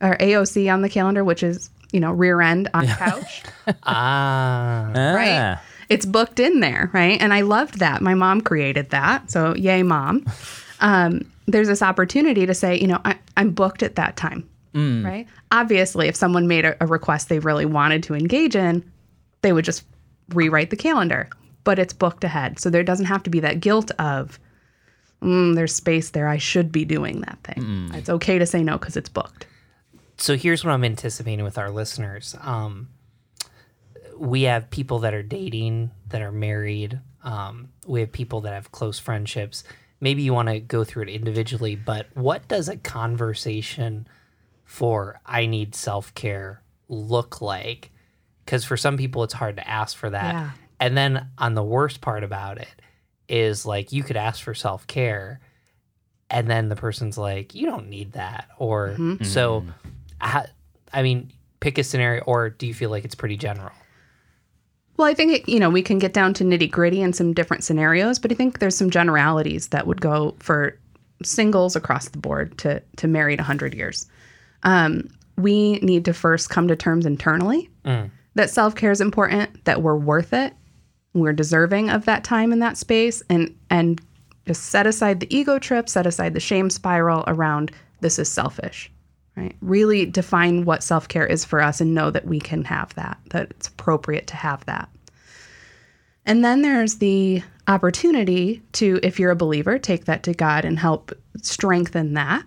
[0.03, 3.43] or AOC on the calendar, which is you know rear end on couch.
[3.85, 5.59] Ah, right?
[5.89, 7.21] It's booked in there, right?
[7.21, 8.03] And I loved that.
[8.03, 9.31] My mom created that.
[9.31, 10.25] So, yay, mom.
[10.81, 14.47] Um, there's this opportunity to say, you know, I, I'm booked at that time,
[15.05, 15.27] right?
[15.53, 18.85] Obviously, if someone made a, a request they really wanted to engage in,
[19.43, 19.85] they would just
[20.31, 21.29] rewrite the calendar,
[21.65, 22.59] but it's booked ahead.
[22.59, 24.39] So there doesn't have to be that guilt of,
[25.23, 26.29] mm, there's space there.
[26.29, 27.91] I should be doing that thing.
[27.95, 29.47] It's okay to say no because it's booked.
[30.19, 32.35] so here's what I'm anticipating with our listeners.
[32.41, 32.89] Um,
[34.19, 37.01] we have people that are dating, that are married.
[37.23, 39.63] Um, we have people that have close friendships.
[40.01, 44.07] Maybe you want to go through it individually, but what does a conversation
[44.67, 47.91] for I need self care look like?
[48.45, 50.35] Because for some people, it's hard to ask for that.
[50.35, 50.51] Yeah.
[50.79, 52.69] And then on the worst part about it
[53.29, 55.41] is like you could ask for self care,
[56.29, 58.49] and then the person's like, you don't need that.
[58.59, 59.25] Or mm-hmm.
[59.25, 59.71] so, mm-hmm.
[60.21, 60.47] ha-
[60.93, 63.73] I mean, pick a scenario, or do you feel like it's pretty general?
[64.97, 67.33] Well, I think it, you know we can get down to nitty gritty in some
[67.33, 70.79] different scenarios, but I think there's some generalities that would go for
[71.23, 74.07] singles across the board to to married 100 years.
[74.67, 77.71] Um, we need to first come to terms internally
[78.35, 80.53] that self care is important, that we're worth it,
[81.15, 84.01] we're deserving of that time in that space, and and
[84.47, 88.91] just set aside the ego trip, set aside the shame spiral around this is selfish
[89.37, 89.55] right?
[89.61, 93.19] Really define what self care is for us and know that we can have that,
[93.31, 94.89] that it's appropriate to have that.
[96.25, 100.79] And then there's the opportunity to, if you're a believer, take that to God and
[100.79, 102.45] help strengthen that.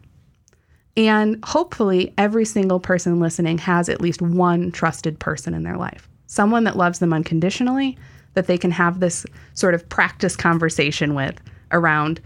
[1.00, 6.10] And hopefully, every single person listening has at least one trusted person in their life,
[6.28, 7.98] someone that loves them unconditionally,
[8.34, 11.40] that they can have this sort of practice conversation with
[11.72, 12.20] around,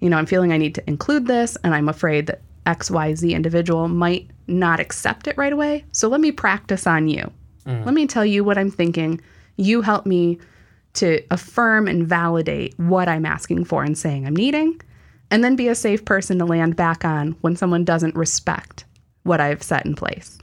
[0.00, 3.86] you know, I'm feeling I need to include this, and I'm afraid that XYZ individual
[3.86, 5.84] might not accept it right away.
[5.92, 7.30] So let me practice on you.
[7.66, 7.84] Mm.
[7.84, 9.20] Let me tell you what I'm thinking.
[9.58, 10.40] You help me
[10.94, 14.80] to affirm and validate what I'm asking for and saying I'm needing,
[15.30, 18.84] and then be a safe person to land back on when someone doesn't respect
[19.24, 20.38] what I've set in place.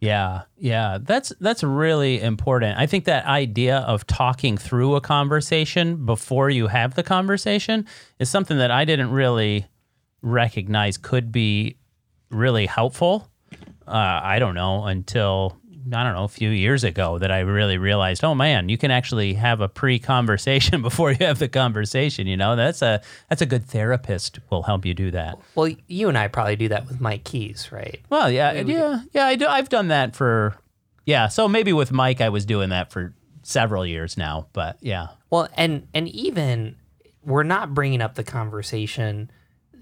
[0.00, 2.76] Yeah, yeah, that's that's really important.
[2.76, 7.86] I think that idea of talking through a conversation before you have the conversation
[8.18, 9.66] is something that I didn't really
[10.20, 11.76] recognize could be
[12.30, 13.30] really helpful.
[13.86, 15.56] Uh, I don't know until
[15.92, 18.90] I don't know, a few years ago that I really realized, oh man, you can
[18.90, 22.26] actually have a pre-conversation before you have the conversation.
[22.26, 25.38] You know, that's a that's a good therapist will help you do that.
[25.54, 28.00] Well, you and I probably do that with Mike Keys, right?
[28.10, 29.26] Well, yeah, yeah, yeah.
[29.26, 29.46] I do.
[29.46, 30.56] I've done that for,
[31.06, 31.28] yeah.
[31.28, 34.46] So maybe with Mike, I was doing that for several years now.
[34.52, 36.76] But yeah, Well, and and even
[37.24, 39.30] we're not bringing up the conversation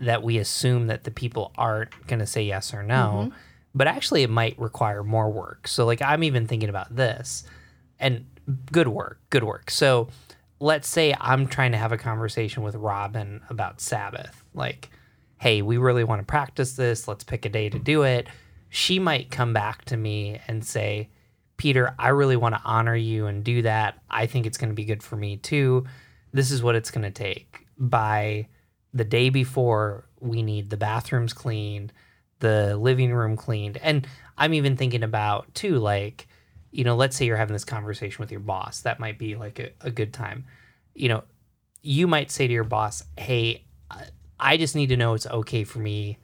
[0.00, 3.36] that we assume that the people aren't going to say yes or no, mm-hmm.
[3.74, 5.68] But actually it might require more work.
[5.68, 7.44] So like I'm even thinking about this
[7.98, 8.26] and
[8.72, 9.70] good work, good work.
[9.70, 10.08] So
[10.58, 14.44] let's say I'm trying to have a conversation with Robin about Sabbath.
[14.54, 14.90] Like,
[15.38, 17.08] hey, we really want to practice this.
[17.08, 18.26] Let's pick a day to do it.
[18.68, 21.08] She might come back to me and say,
[21.56, 23.98] Peter, I really want to honor you and do that.
[24.08, 25.84] I think it's going to be good for me too.
[26.32, 27.66] This is what it's going to take.
[27.76, 28.48] By
[28.94, 31.92] the day before, we need the bathrooms cleaned,
[32.40, 33.76] the living room cleaned.
[33.78, 36.26] And I'm even thinking about too, like,
[36.70, 38.80] you know, let's say you're having this conversation with your boss.
[38.80, 40.44] That might be like a, a good time.
[40.94, 41.24] You know,
[41.82, 43.64] you might say to your boss, Hey,
[44.38, 46.18] I- just need to know it's okay for me.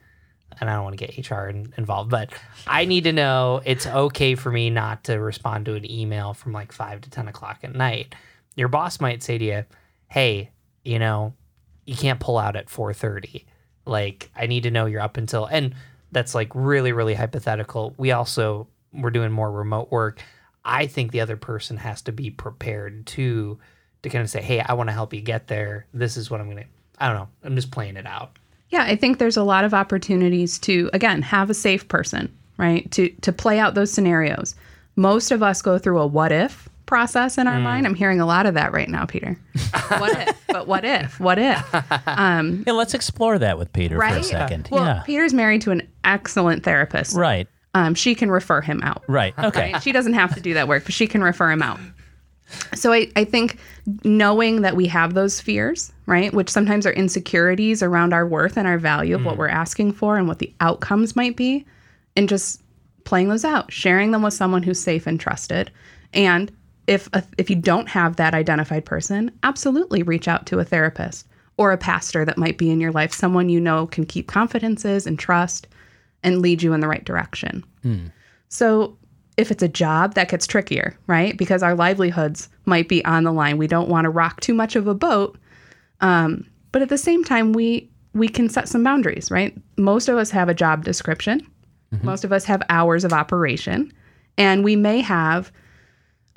[0.59, 2.31] And I don't want to get HR in, involved, but
[2.65, 6.51] I need to know it's okay for me not to respond to an email from
[6.51, 8.15] like five to 10 o'clock at night.
[8.55, 9.65] Your boss might say to you,
[10.07, 10.49] Hey,
[10.83, 11.33] you know,
[11.85, 13.45] you can't pull out at 4:30.
[13.85, 15.75] Like I need to know you're up until and
[16.11, 17.93] that's like really really hypothetical.
[17.97, 20.21] We also we're doing more remote work.
[20.63, 23.57] I think the other person has to be prepared to
[24.03, 25.85] to kind of say, "Hey, I want to help you get there.
[25.93, 27.29] This is what I'm going to I don't know.
[27.43, 28.37] I'm just playing it out."
[28.69, 32.89] Yeah, I think there's a lot of opportunities to again have a safe person, right?
[32.91, 34.55] To to play out those scenarios.
[34.95, 37.85] Most of us go through a what if process in our mind.
[37.85, 37.89] Mm.
[37.89, 39.39] I'm hearing a lot of that right now, Peter.
[39.89, 40.47] what if?
[40.47, 41.19] But what if?
[41.19, 41.75] What if?
[42.07, 42.73] Um, yeah.
[42.73, 44.69] Let's explore that with Peter for a second.
[44.71, 45.03] Well, yeah.
[45.05, 47.15] Peter's married to an excellent therapist.
[47.15, 47.47] Right.
[47.75, 49.03] Um, she can refer him out.
[49.07, 49.37] Right.
[49.37, 49.73] Okay.
[49.73, 49.83] Right?
[49.83, 51.79] She doesn't have to do that work, but she can refer him out.
[52.73, 53.59] So I, I think
[54.03, 58.67] knowing that we have those fears, right, which sometimes are insecurities around our worth and
[58.67, 59.39] our value of what mm.
[59.39, 61.65] we're asking for and what the outcomes might be,
[62.15, 62.61] and just
[63.03, 65.71] playing those out, sharing them with someone who's safe and trusted.
[66.13, 66.51] And
[66.87, 71.27] if a, if you don't have that identified person, absolutely reach out to a therapist
[71.57, 75.05] or a pastor that might be in your life, someone you know can keep confidences
[75.05, 75.67] and trust
[76.23, 77.63] and lead you in the right direction.
[78.49, 78.97] So
[79.37, 81.37] if it's a job, that gets trickier, right?
[81.37, 83.57] Because our livelihoods might be on the line.
[83.57, 85.37] We don't want to rock too much of a boat.
[86.01, 89.55] Um, but at the same time, we we can set some boundaries, right?
[89.77, 91.45] Most of us have a job description.
[92.03, 93.93] Most of us have hours of operation,
[94.37, 95.51] and we may have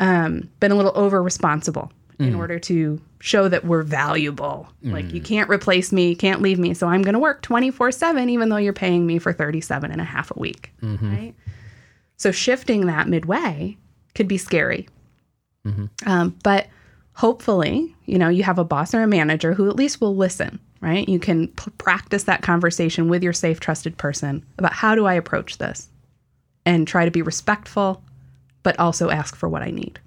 [0.00, 4.68] um, been a little over responsible in order to show that we're valuable.
[4.82, 8.28] Like you can't replace me, you can't leave me, so I'm going to work 24/7
[8.28, 11.34] even though you're paying me for 37 and a half a week, right?
[12.18, 13.78] So shifting that midway
[14.14, 14.88] could be scary.
[16.06, 16.66] Um, but
[17.14, 20.58] hopefully, you know, you have a boss or a manager who at least will listen,
[20.82, 21.08] right?
[21.08, 25.14] You can p- practice that conversation with your safe, trusted person about how do I
[25.14, 25.88] approach this
[26.66, 28.02] and try to be respectful,
[28.62, 29.98] but also ask for what I need.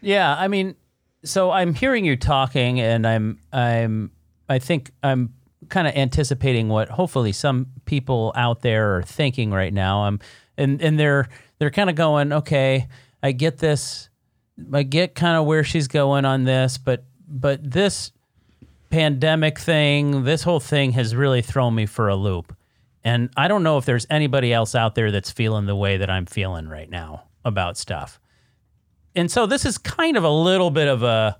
[0.00, 0.76] Yeah, I mean,
[1.24, 4.10] so I'm hearing you talking, and I'm I'm
[4.48, 5.34] I think I'm
[5.68, 10.04] kind of anticipating what hopefully some people out there are thinking right now.
[10.04, 10.20] Um,
[10.56, 12.88] and and they're they're kind of going, okay,
[13.22, 14.08] I get this,
[14.72, 18.12] I get kind of where she's going on this, but but this
[18.90, 22.56] pandemic thing, this whole thing has really thrown me for a loop.
[23.06, 26.10] And I don't know if there's anybody else out there that's feeling the way that
[26.10, 28.20] I'm feeling right now about stuff
[29.16, 31.38] and so this is kind of a little bit of a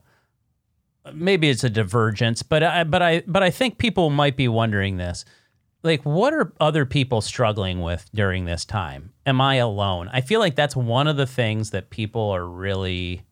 [1.12, 4.96] maybe it's a divergence, but I but I but I think people might be wondering
[4.96, 5.24] this.
[5.82, 9.12] Like what are other people struggling with during this time?
[9.26, 10.08] Am I alone?
[10.12, 13.22] I feel like that's one of the things that people are really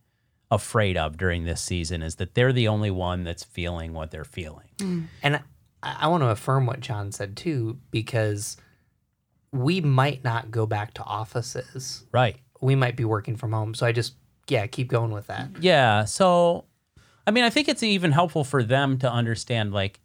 [0.50, 4.24] afraid of during this season is that they're the only one that's feeling what they're
[4.24, 4.68] feeling.
[4.78, 5.06] Mm.
[5.22, 5.40] And
[5.84, 8.56] I, I want to affirm what John said too, because
[9.52, 12.04] we might not go back to offices.
[12.12, 12.36] Right.
[12.60, 13.74] We might be working from home.
[13.74, 14.14] So I just,
[14.48, 15.48] yeah, keep going with that.
[15.60, 16.04] Yeah.
[16.04, 16.64] So,
[17.26, 20.00] I mean, I think it's even helpful for them to understand, like,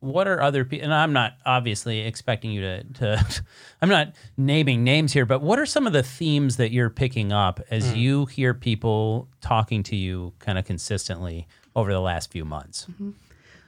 [0.00, 3.44] what are other people, and I'm not obviously expecting you to, to,
[3.82, 7.32] I'm not naming names here, but what are some of the themes that you're picking
[7.32, 7.96] up as mm.
[7.96, 12.86] you hear people talking to you kind of consistently over the last few months?
[12.90, 13.10] Mm-hmm.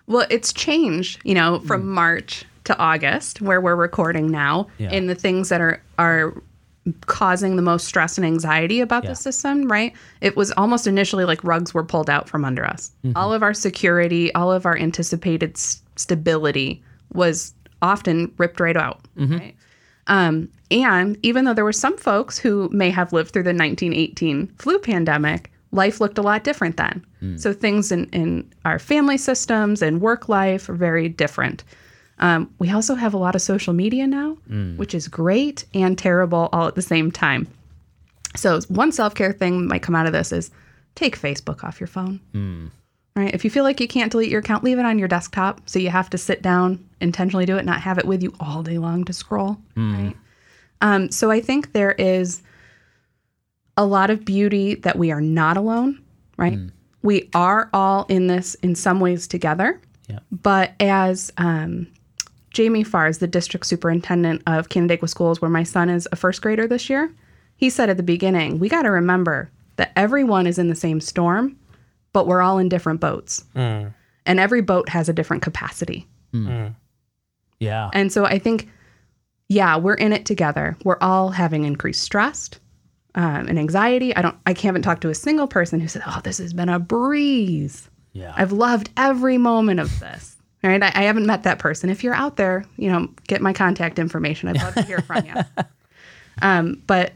[0.07, 1.87] Well, it's changed, you know, from mm.
[1.87, 4.91] March to August, where we're recording now, Yeah.
[4.91, 6.35] in the things that are are
[7.07, 9.11] causing the most stress and anxiety about Yeah.
[9.11, 9.95] the system, right?
[10.21, 12.91] It was almost initially like rugs were pulled out from under us.
[13.05, 13.17] Mm-hmm.
[13.17, 16.83] All of our security, all of our anticipated s- stability
[17.15, 19.39] was often ripped right out, mm-hmm.
[19.39, 19.57] right?
[20.09, 24.49] Um, and even though there were some folks who may have lived through the 1918
[24.59, 27.05] flu pandemic, life looked a lot different then.
[27.39, 31.65] So things in, in our family systems and work life are very different.
[32.19, 34.37] Um, we also have a lot of social media now,
[34.77, 37.47] which is great and terrible all at the same time.
[38.37, 40.51] So one self care thing that might come out of this is
[40.95, 42.21] take Facebook off your phone.
[43.17, 43.33] Right?
[43.35, 45.61] If you feel like you can't delete your account, leave it on your desktop.
[45.69, 48.63] So you have to sit down, intentionally do it, not have it with you all
[48.63, 49.57] day long to scroll.
[50.07, 50.17] Right?
[50.81, 52.43] Um, so I think there is
[53.77, 56.03] a lot of beauty that we are not alone.
[56.37, 56.55] Right?
[56.55, 56.69] Hmm.
[57.03, 59.81] We are all in this in some ways together.
[60.09, 60.21] Yeah.
[60.31, 61.87] But as um,
[62.51, 66.67] Jamie is the district superintendent of Canandaigua Schools, where my son is a first grader
[66.67, 67.13] this year,
[67.57, 71.01] he said at the beginning, we got to remember that everyone is in the same
[71.01, 71.57] storm,
[72.13, 73.45] but we're all in different boats.
[73.55, 73.89] Hmm.
[74.27, 76.07] And every boat has a different capacity.
[76.33, 76.69] Hmm.
[77.61, 77.91] Yeah.
[77.93, 78.69] And so I think,
[79.49, 80.77] yeah, we're in it together.
[80.85, 82.51] We're all having increased stress
[83.15, 84.15] um, and anxiety.
[84.17, 86.69] I don't, I haven't talked to a single person who said, "Oh, this has been
[86.69, 87.89] a breeze.
[88.13, 88.33] Yeah.
[88.37, 90.83] I've loved every moment of this." Right?
[90.83, 91.91] I, I haven't met that person.
[91.91, 94.49] If you're out there, you know, get my contact information.
[94.49, 95.35] I'd love to hear from you.
[96.43, 97.13] Um, but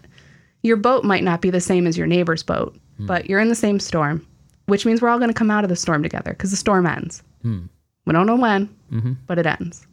[0.63, 3.55] your boat might not be the same as your neighbor's boat, but you're in the
[3.57, 4.25] same storm,
[4.67, 6.87] which means we're all going to come out of the storm together because the storm
[6.87, 7.23] ends.
[8.07, 8.69] We don't know when,
[9.27, 9.87] but it ends.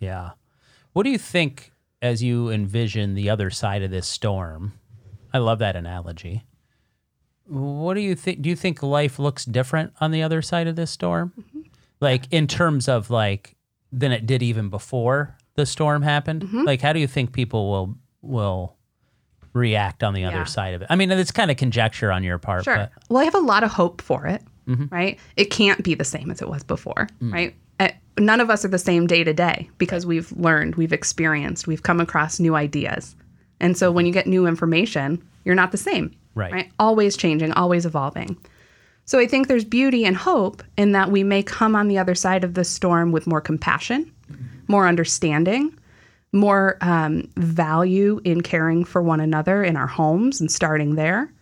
[0.00, 0.30] Yeah.
[0.92, 1.72] What do you think
[2.02, 4.72] as you envision the other side of this storm?
[5.38, 6.42] I love that analogy.
[7.46, 8.42] What do you think?
[8.42, 11.32] Do you think life looks different on the other side of this storm?
[11.38, 11.60] Mm-hmm.
[12.00, 13.54] Like in terms of like
[13.92, 16.42] than it did even before the storm happened?
[16.42, 16.64] Mm-hmm.
[16.64, 18.76] Like how do you think people will will
[19.52, 20.44] react on the other Yeah.
[20.44, 20.88] side of it?
[20.90, 22.76] I mean, it's kind of conjecture on your part, Sure.
[22.76, 24.86] but Well, I have a lot of hope for it, mm-hmm.
[24.90, 25.20] right?
[25.36, 27.32] It can't be the same as it was before, mm.
[27.32, 27.54] right?
[27.78, 31.68] Uh, None of us are the same day to day because we've learned, we've experienced,
[31.68, 33.14] we've come across new ideas.
[33.60, 36.14] And so when you get new information, you're not the same,
[36.52, 36.70] Right.
[36.78, 38.36] Always changing, always evolving.
[39.04, 42.14] So I think there's beauty and hope in that we may come on the other
[42.14, 44.12] side of the storm with more compassion,
[44.68, 45.76] more understanding,
[46.32, 51.32] more um, value in caring for one another in our homes and starting there.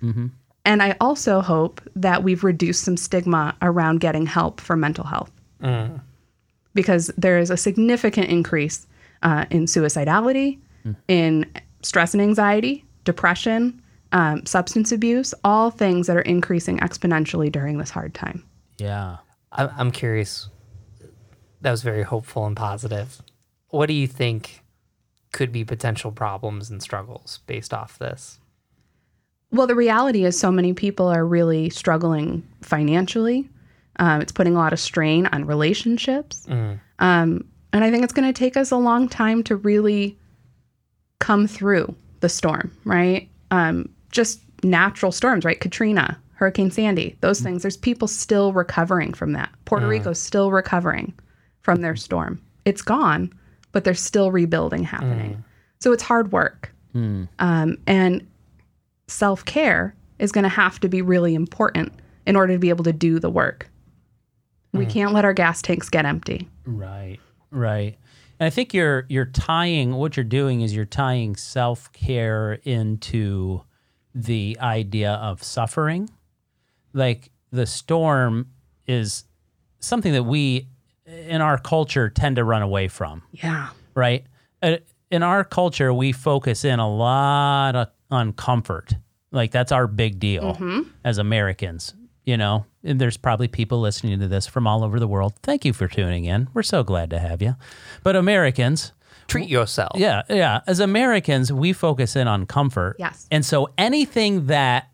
[0.65, 5.33] And I also hope that we've reduced some stigma around getting help for mental health.
[6.75, 8.87] Because there is a significant increase
[9.23, 10.59] uh, in suicidality,
[11.09, 11.47] in
[11.87, 13.81] stress and anxiety, depression,
[14.13, 18.45] um, substance abuse, all things that are increasing exponentially during this hard time.
[18.79, 19.19] yeah.
[19.53, 20.49] I- I'm curious.
[21.63, 23.23] That was very hopeful and positive.
[23.69, 24.63] What do you think
[25.33, 28.39] could be potential problems and struggles based off this?
[29.53, 33.49] Well, the reality is, so many people are really struggling financially.
[33.99, 36.47] Um, it's putting a lot of strain on relationships.
[36.51, 40.19] Um, and I think it's going to take us a long time to really
[41.27, 43.29] come through the storm, right?
[43.51, 45.59] Um, just natural storms, right?
[45.59, 47.63] Katrina, Hurricane Sandy, those things.
[47.63, 49.51] There's people still recovering from that.
[49.65, 51.13] Puerto Rico's still recovering
[51.63, 52.41] from their storm.
[52.65, 53.33] It's gone,
[53.73, 55.43] but there's still rebuilding happening.
[55.81, 56.73] So it's hard work.
[57.41, 58.25] Um, and
[59.09, 61.93] self care is going to have to be really important
[62.25, 63.69] in order to be able to do the work.
[64.73, 66.49] We can't let our gas tanks get empty.
[66.67, 67.19] Right,
[67.51, 67.97] right.
[68.39, 73.63] And I think you're you're tying what you're doing is you're tying self care into
[74.15, 76.11] the idea of suffering.
[76.93, 78.49] Like the storm
[78.87, 79.25] is
[79.81, 80.69] something that we
[81.07, 83.69] in our culture tend to run away from, Yeah.
[83.95, 84.25] right?
[84.63, 84.77] Uh,
[85.11, 88.95] In our culture, we focus in a lot on comfort.
[89.31, 90.57] Like that's our big deal
[91.05, 91.95] as Americans,
[92.27, 92.67] you know.
[92.85, 95.35] And there's probably people listening to this from all over the world.
[95.43, 96.49] Thank you for tuning in.
[96.53, 97.57] We're so glad to have you.
[98.03, 98.93] But Americans,
[99.29, 99.93] Treat yourself.
[99.97, 100.61] yeah, yeah.
[100.69, 102.97] As Americans, we focus in on comfort.
[102.99, 103.27] Yes.
[103.31, 104.91] And so anything that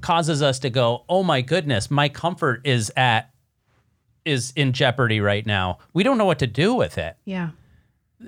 [0.00, 3.30] causes us to go, "Oh my goodness, my comfort is at
[4.24, 7.16] is in jeopardy right now." We don't know what to do with it.
[7.24, 7.50] Yeah.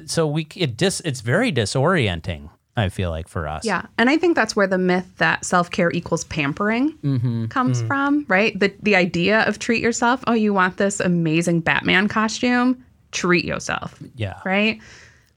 [0.06, 3.64] So we it dis it's very disorienting, I feel like for us.
[3.64, 3.86] Yeah.
[3.98, 7.46] And I think that's where the myth that self care equals pampering mm-hmm.
[7.46, 7.86] comes mm.
[7.86, 8.58] from, right?
[8.58, 10.24] The, the idea of treat yourself.
[10.26, 12.84] Oh, you want this amazing Batman costume?
[13.12, 14.00] Treat yourself.
[14.16, 14.40] Yeah.
[14.44, 14.80] right?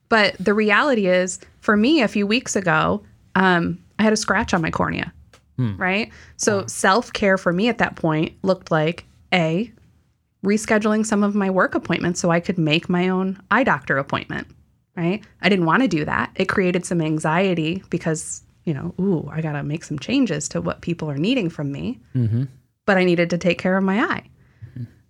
[0.10, 3.04] But the reality is, for me, a few weeks ago,
[3.36, 5.14] um, I had a scratch on my cornea,
[5.58, 5.76] hmm.
[5.78, 6.12] right?
[6.38, 9.72] So self care for me at that point looked like a
[10.44, 14.48] rescheduling some of my work appointments so I could make my own eye doctor appointment,
[14.98, 15.24] right?
[15.42, 16.32] I didn't want to do that.
[16.36, 20.60] It created some anxiety because you know, ooh, I got to make some changes to
[20.60, 22.02] what people are needing from me.
[22.14, 22.44] Mm-hmm.
[22.86, 24.30] But I needed to take care of my eye.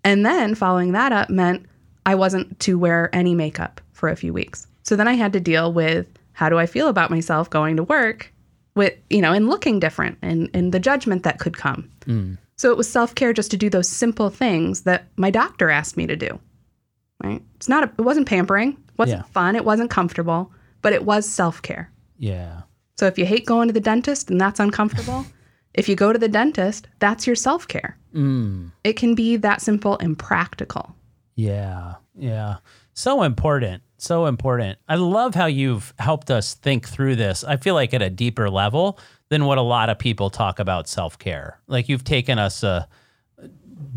[0.04, 1.66] And then following that up meant
[2.06, 4.68] I wasn't to wear any makeup for a few weeks.
[4.84, 7.84] So then I had to deal with how do I feel about myself going to
[7.84, 8.32] work
[8.76, 11.90] with, you know, and looking different and, and the judgment that could come.
[12.06, 12.38] Mm.
[12.56, 15.98] So it was self care just to do those simple things that my doctor asked
[15.98, 16.40] me to do.
[17.24, 17.42] Right?
[17.56, 19.32] It's not, a, it wasn't pampering, wasn't Yeah.
[19.32, 21.92] fun, it wasn't comfortable, but it was self care.
[22.18, 22.62] Yeah.
[22.98, 25.26] So if you hate going to the dentist and that's uncomfortable,
[25.74, 27.98] if you go to the dentist, that's your self care.
[28.14, 28.72] Mm.
[28.84, 30.96] It can be that simple and practical.
[31.36, 31.96] Yeah.
[32.18, 32.58] Yeah.
[32.94, 33.84] So important.
[34.00, 34.80] So important.
[34.88, 37.44] I love how you've helped us think through this.
[37.44, 40.88] I feel like at a deeper level than what a lot of people talk about
[40.88, 41.60] self care.
[41.68, 42.86] Like you've taken us uh,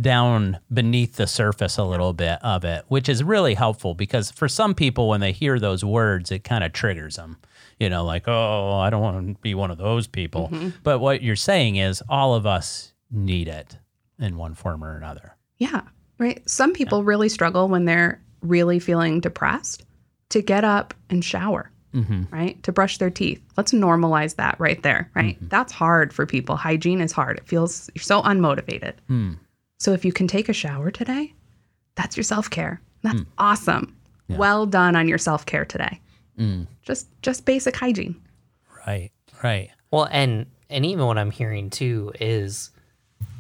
[0.01, 4.49] down beneath the surface a little bit of it, which is really helpful because for
[4.49, 7.39] some people, when they hear those words, it kind of triggers them.
[7.78, 10.53] You know, like, oh, I don't want to be one of those people.
[10.83, 13.78] But what you're saying is all of us need it
[14.18, 15.35] in one form or another.
[15.57, 15.83] Yeah.
[16.18, 16.47] Right.
[16.49, 19.85] Some people really struggle when they're really feeling depressed
[20.28, 22.24] to get up and shower, Mm-hmm.
[22.33, 22.62] right?
[22.62, 23.43] To brush their teeth.
[23.57, 25.37] Let's normalize that right there, right?
[25.49, 26.55] That's hard for people.
[26.57, 27.39] Hygiene is hard.
[27.39, 28.93] It feels you're so unmotivated.
[29.09, 29.39] Mm.
[29.81, 31.33] So if you can take a shower today,
[31.97, 32.81] that's your self care.
[33.03, 33.97] That's awesome.
[34.28, 36.01] Well done on your self care today.
[36.39, 36.68] Mm.
[36.83, 38.14] Just just basic hygiene.
[38.87, 39.11] Right.
[39.43, 39.70] Right.
[39.91, 42.70] Well, and and even what I'm hearing too is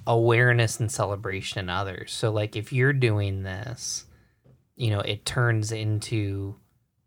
[0.06, 2.12] awareness and celebration in others.
[2.12, 4.06] So like if you're doing this,
[4.74, 6.56] you know, it turns into,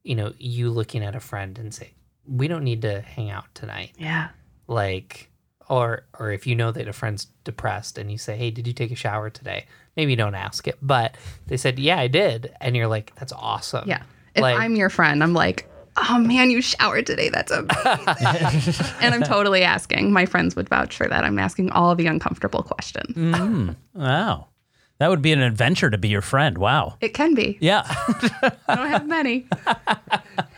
[0.03, 1.91] you know, you looking at a friend and say,
[2.25, 4.29] "We don't need to hang out tonight." Yeah.
[4.67, 5.29] Like
[5.73, 8.73] or or if you know that a friend's depressed and you say, "Hey, did you
[8.73, 9.65] take a shower today?"
[9.97, 11.15] Maybe you don't ask it, but
[11.47, 14.03] they said, "Yeah, I did." And you're like, "That's awesome." Yeah.
[14.35, 15.69] If Like- I'm your friend, I'm like,
[16.09, 17.29] oh man, you showered today.
[17.29, 17.51] That's
[17.87, 18.85] amazing.
[19.01, 20.11] and I'm totally asking.
[20.11, 21.23] My friends would vouch for that.
[21.23, 23.15] I'm asking all the uncomfortable questions.
[23.15, 23.75] Mm.
[23.93, 24.47] Wow.
[24.99, 26.57] That would be an adventure to be your friend.
[26.57, 26.97] Wow.
[27.01, 27.57] It can be.
[27.61, 27.83] Yeah.
[28.67, 29.45] I don't have many.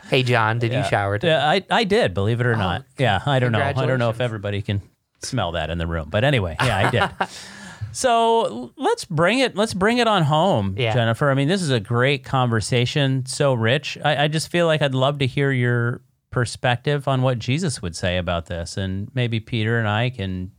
[0.10, 1.34] Hey, John, did you shower today?
[1.34, 2.86] yeah, I, I did, believe it or not.
[2.98, 3.60] Yeah, I don't know.
[3.62, 4.82] I don't know if everybody can
[5.26, 6.10] smell that in the room.
[6.10, 7.30] But anyway, yeah, I did.
[7.92, 10.94] so let's bring it let's bring it on home, Yeah.
[10.94, 11.30] Jennifer.
[11.30, 13.98] I mean, this is a great conversation, so rich.
[14.04, 16.02] I, I just feel like I'd love to hear your
[16.32, 18.76] perspective on what Jesus would say about this.
[18.78, 20.52] And maybe Peter and I can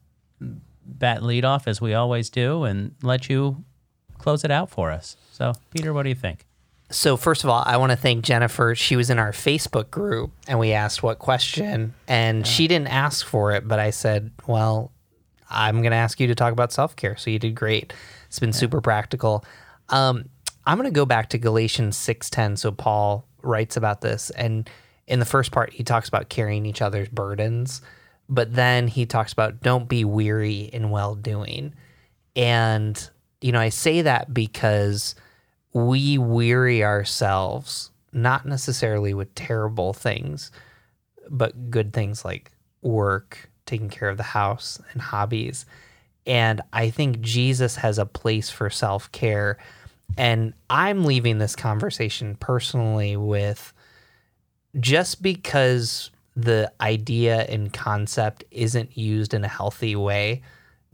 [0.86, 3.64] bat lead off as we always do and let you
[4.18, 5.16] close it out for us.
[5.32, 6.45] So, Peter, what do you think?
[6.90, 8.74] So first of all, I want to thank Jennifer.
[8.74, 13.26] She was in our Facebook group and we asked what question and she didn't ask
[13.26, 14.92] for it, but I said, "Well,
[15.50, 17.92] I'm going to ask you to talk about self-care." So you did great.
[18.28, 19.44] It's been super practical.
[19.88, 20.28] Um,
[20.64, 22.56] I'm going to go back to Galatians 6:10.
[22.56, 24.68] So Paul writes about this and
[25.08, 27.82] in the first part he talks about carrying each other's burdens,
[28.28, 31.74] but then he talks about don't be weary in well-doing.
[32.36, 33.10] And
[33.40, 35.16] you know, I say that because
[35.76, 40.50] we weary ourselves not necessarily with terrible things,
[41.28, 42.50] but good things like
[42.80, 45.66] work, taking care of the house, and hobbies.
[46.26, 49.58] And I think Jesus has a place for self care.
[50.16, 53.74] And I'm leaving this conversation personally with
[54.80, 60.40] just because the idea and concept isn't used in a healthy way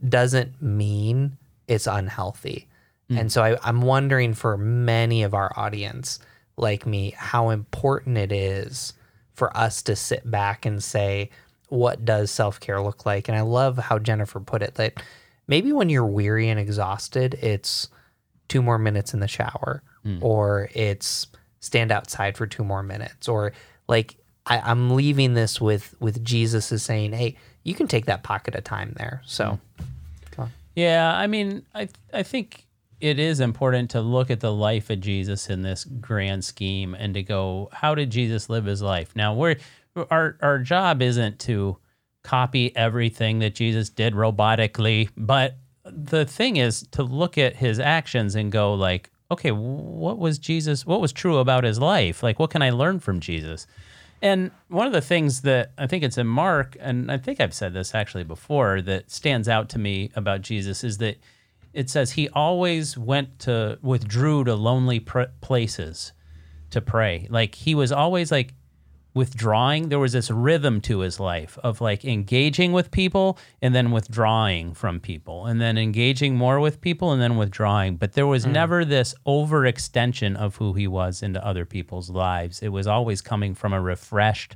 [0.09, 1.37] doesn't mean
[1.69, 2.67] it's unhealthy.
[3.13, 3.19] Hmm.
[3.19, 6.19] And so I, I'm wondering for many of our audience,
[6.57, 8.93] like me, how important it is
[9.33, 11.29] for us to sit back and say,
[11.69, 13.27] what does self care look like?
[13.27, 15.01] And I love how Jennifer put it that
[15.47, 17.87] maybe when you're weary and exhausted, it's
[18.47, 20.19] two more minutes in the shower, hmm.
[20.21, 21.27] or it's
[21.59, 23.53] stand outside for two more minutes, or
[23.87, 28.23] like I, I'm leaving this with with Jesus is saying, hey, you can take that
[28.23, 29.21] pocket of time there.
[29.25, 29.83] So hmm.
[30.75, 32.65] Yeah, I mean, I I think
[33.03, 37.13] it is important to look at the life of Jesus in this grand scheme and
[37.15, 39.13] to go, how did Jesus live his life?
[39.13, 39.57] Now, we're
[40.09, 41.77] our our job isn't to
[42.23, 48.35] copy everything that Jesus did robotically, but the thing is to look at his actions
[48.35, 50.85] and go like, okay, what was Jesus?
[50.85, 52.23] What was true about his life?
[52.23, 53.67] Like, what can I learn from Jesus?
[54.21, 57.53] And one of the things that I think it's in Mark, and I think I've
[57.53, 61.17] said this actually before, that stands out to me about Jesus is that
[61.73, 66.13] it says he always went to withdrew to lonely pr- places
[66.69, 67.27] to pray.
[67.29, 68.53] Like he was always like
[69.13, 69.89] withdrawing.
[69.89, 74.73] There was this rhythm to his life of like engaging with people and then withdrawing
[74.73, 77.97] from people and then engaging more with people and then withdrawing.
[77.97, 82.61] But there was never this overextension of who he was into other people's lives.
[82.61, 84.55] It was always coming from a refreshed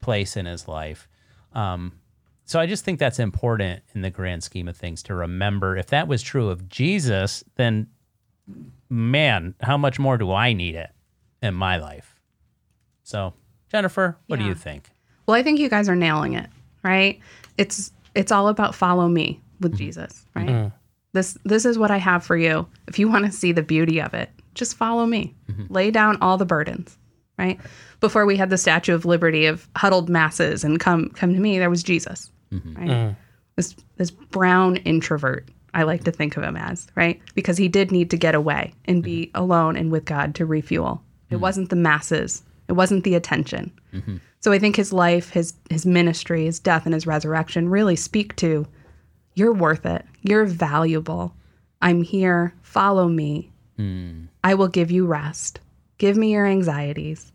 [0.00, 1.08] place in his life.
[1.52, 1.92] Um,
[2.46, 5.76] so I just think that's important in the grand scheme of things to remember.
[5.76, 7.88] If that was true of Jesus, then
[8.88, 10.90] man, how much more do I need it
[11.42, 12.14] in my life?
[13.02, 13.34] So
[13.70, 14.90] Jennifer, what do you think?
[15.26, 16.48] Well, I think you guys are nailing it,
[16.82, 17.20] right?
[17.58, 19.78] It's it's all about follow me with Mm-hmm.
[19.78, 20.70] Jesus, right?
[21.12, 22.66] This this is what I have for you.
[22.88, 25.34] If you want to see the beauty of it, just follow me.
[25.50, 25.72] Mm-hmm.
[25.72, 26.96] Lay down all the burdens,
[27.38, 27.58] right?
[28.00, 31.58] Before we had the Statue of Liberty of huddled masses and come come to me,
[31.58, 32.74] there was Jesus, Mm-hmm.
[32.78, 32.88] right?
[32.88, 33.12] Mm-hmm.
[33.56, 35.48] This this brown introvert.
[35.74, 37.20] I like to think of him as, right?
[37.34, 39.42] Because he did need to get away and be Mm-hmm.
[39.42, 41.02] alone and with God to refuel.
[41.28, 41.42] It mm-hmm.
[41.42, 42.42] wasn't the masses.
[42.68, 43.72] It wasn't the attention.
[43.92, 44.16] Mm-hmm.
[44.40, 48.36] So I think his life, his his ministry, his death and his resurrection really speak
[48.36, 48.66] to
[49.34, 50.04] you're worth it.
[50.22, 51.34] You're valuable.
[51.82, 52.54] I'm here.
[52.62, 53.52] Follow me.
[53.78, 54.28] Mm.
[54.42, 55.60] I will give you rest.
[55.98, 57.32] Give me your anxieties.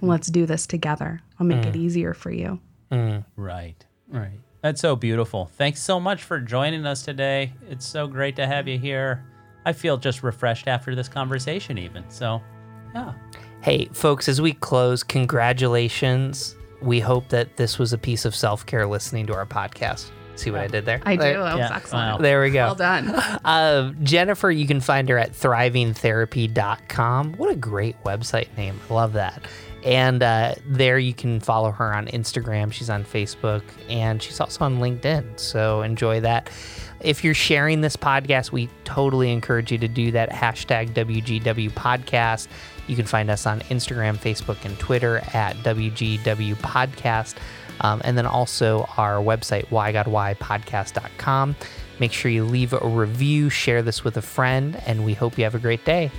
[0.00, 1.20] Let's do this together.
[1.38, 1.80] I'll make it mm.
[1.80, 2.58] easier for you.
[2.90, 3.24] Mm.
[3.36, 3.84] Right,
[4.20, 4.38] right.
[4.62, 5.50] That's so beautiful.
[5.58, 7.52] Thanks so much for joining us today.
[7.68, 9.22] It's so great to have you here.
[9.66, 12.04] I feel just refreshed after this conversation, even.
[12.08, 12.40] So,
[12.94, 13.12] yeah.
[13.60, 16.56] Hey, folks, as we close, congratulations.
[16.82, 20.10] We hope that this was a piece of self care listening to our podcast.
[20.36, 21.00] See what I did there?
[21.06, 21.22] I do.
[21.22, 22.12] There, That was Yeah, excellent.
[22.12, 22.18] wow.
[22.18, 22.66] there we go.
[22.66, 23.10] Well done.
[23.44, 27.34] Uh, Jennifer, you can find her at thrivingtherapy.com.
[27.34, 28.78] What a great website name.
[28.90, 29.42] I love that.
[29.84, 32.72] And uh, there you can follow her on Instagram.
[32.72, 35.38] She's on Facebook and she's also on LinkedIn.
[35.38, 36.50] So enjoy that.
[37.00, 40.30] If you're sharing this podcast, we totally encourage you to do that.
[40.30, 42.48] Hashtag WGW Podcast.
[42.86, 47.34] You can find us on Instagram, Facebook, and Twitter at WGW Podcast.
[47.80, 51.56] Um, and then also our website, whygodwhypodcast.com.
[52.00, 55.44] Make sure you leave a review, share this with a friend, and we hope you
[55.44, 56.10] have a great day.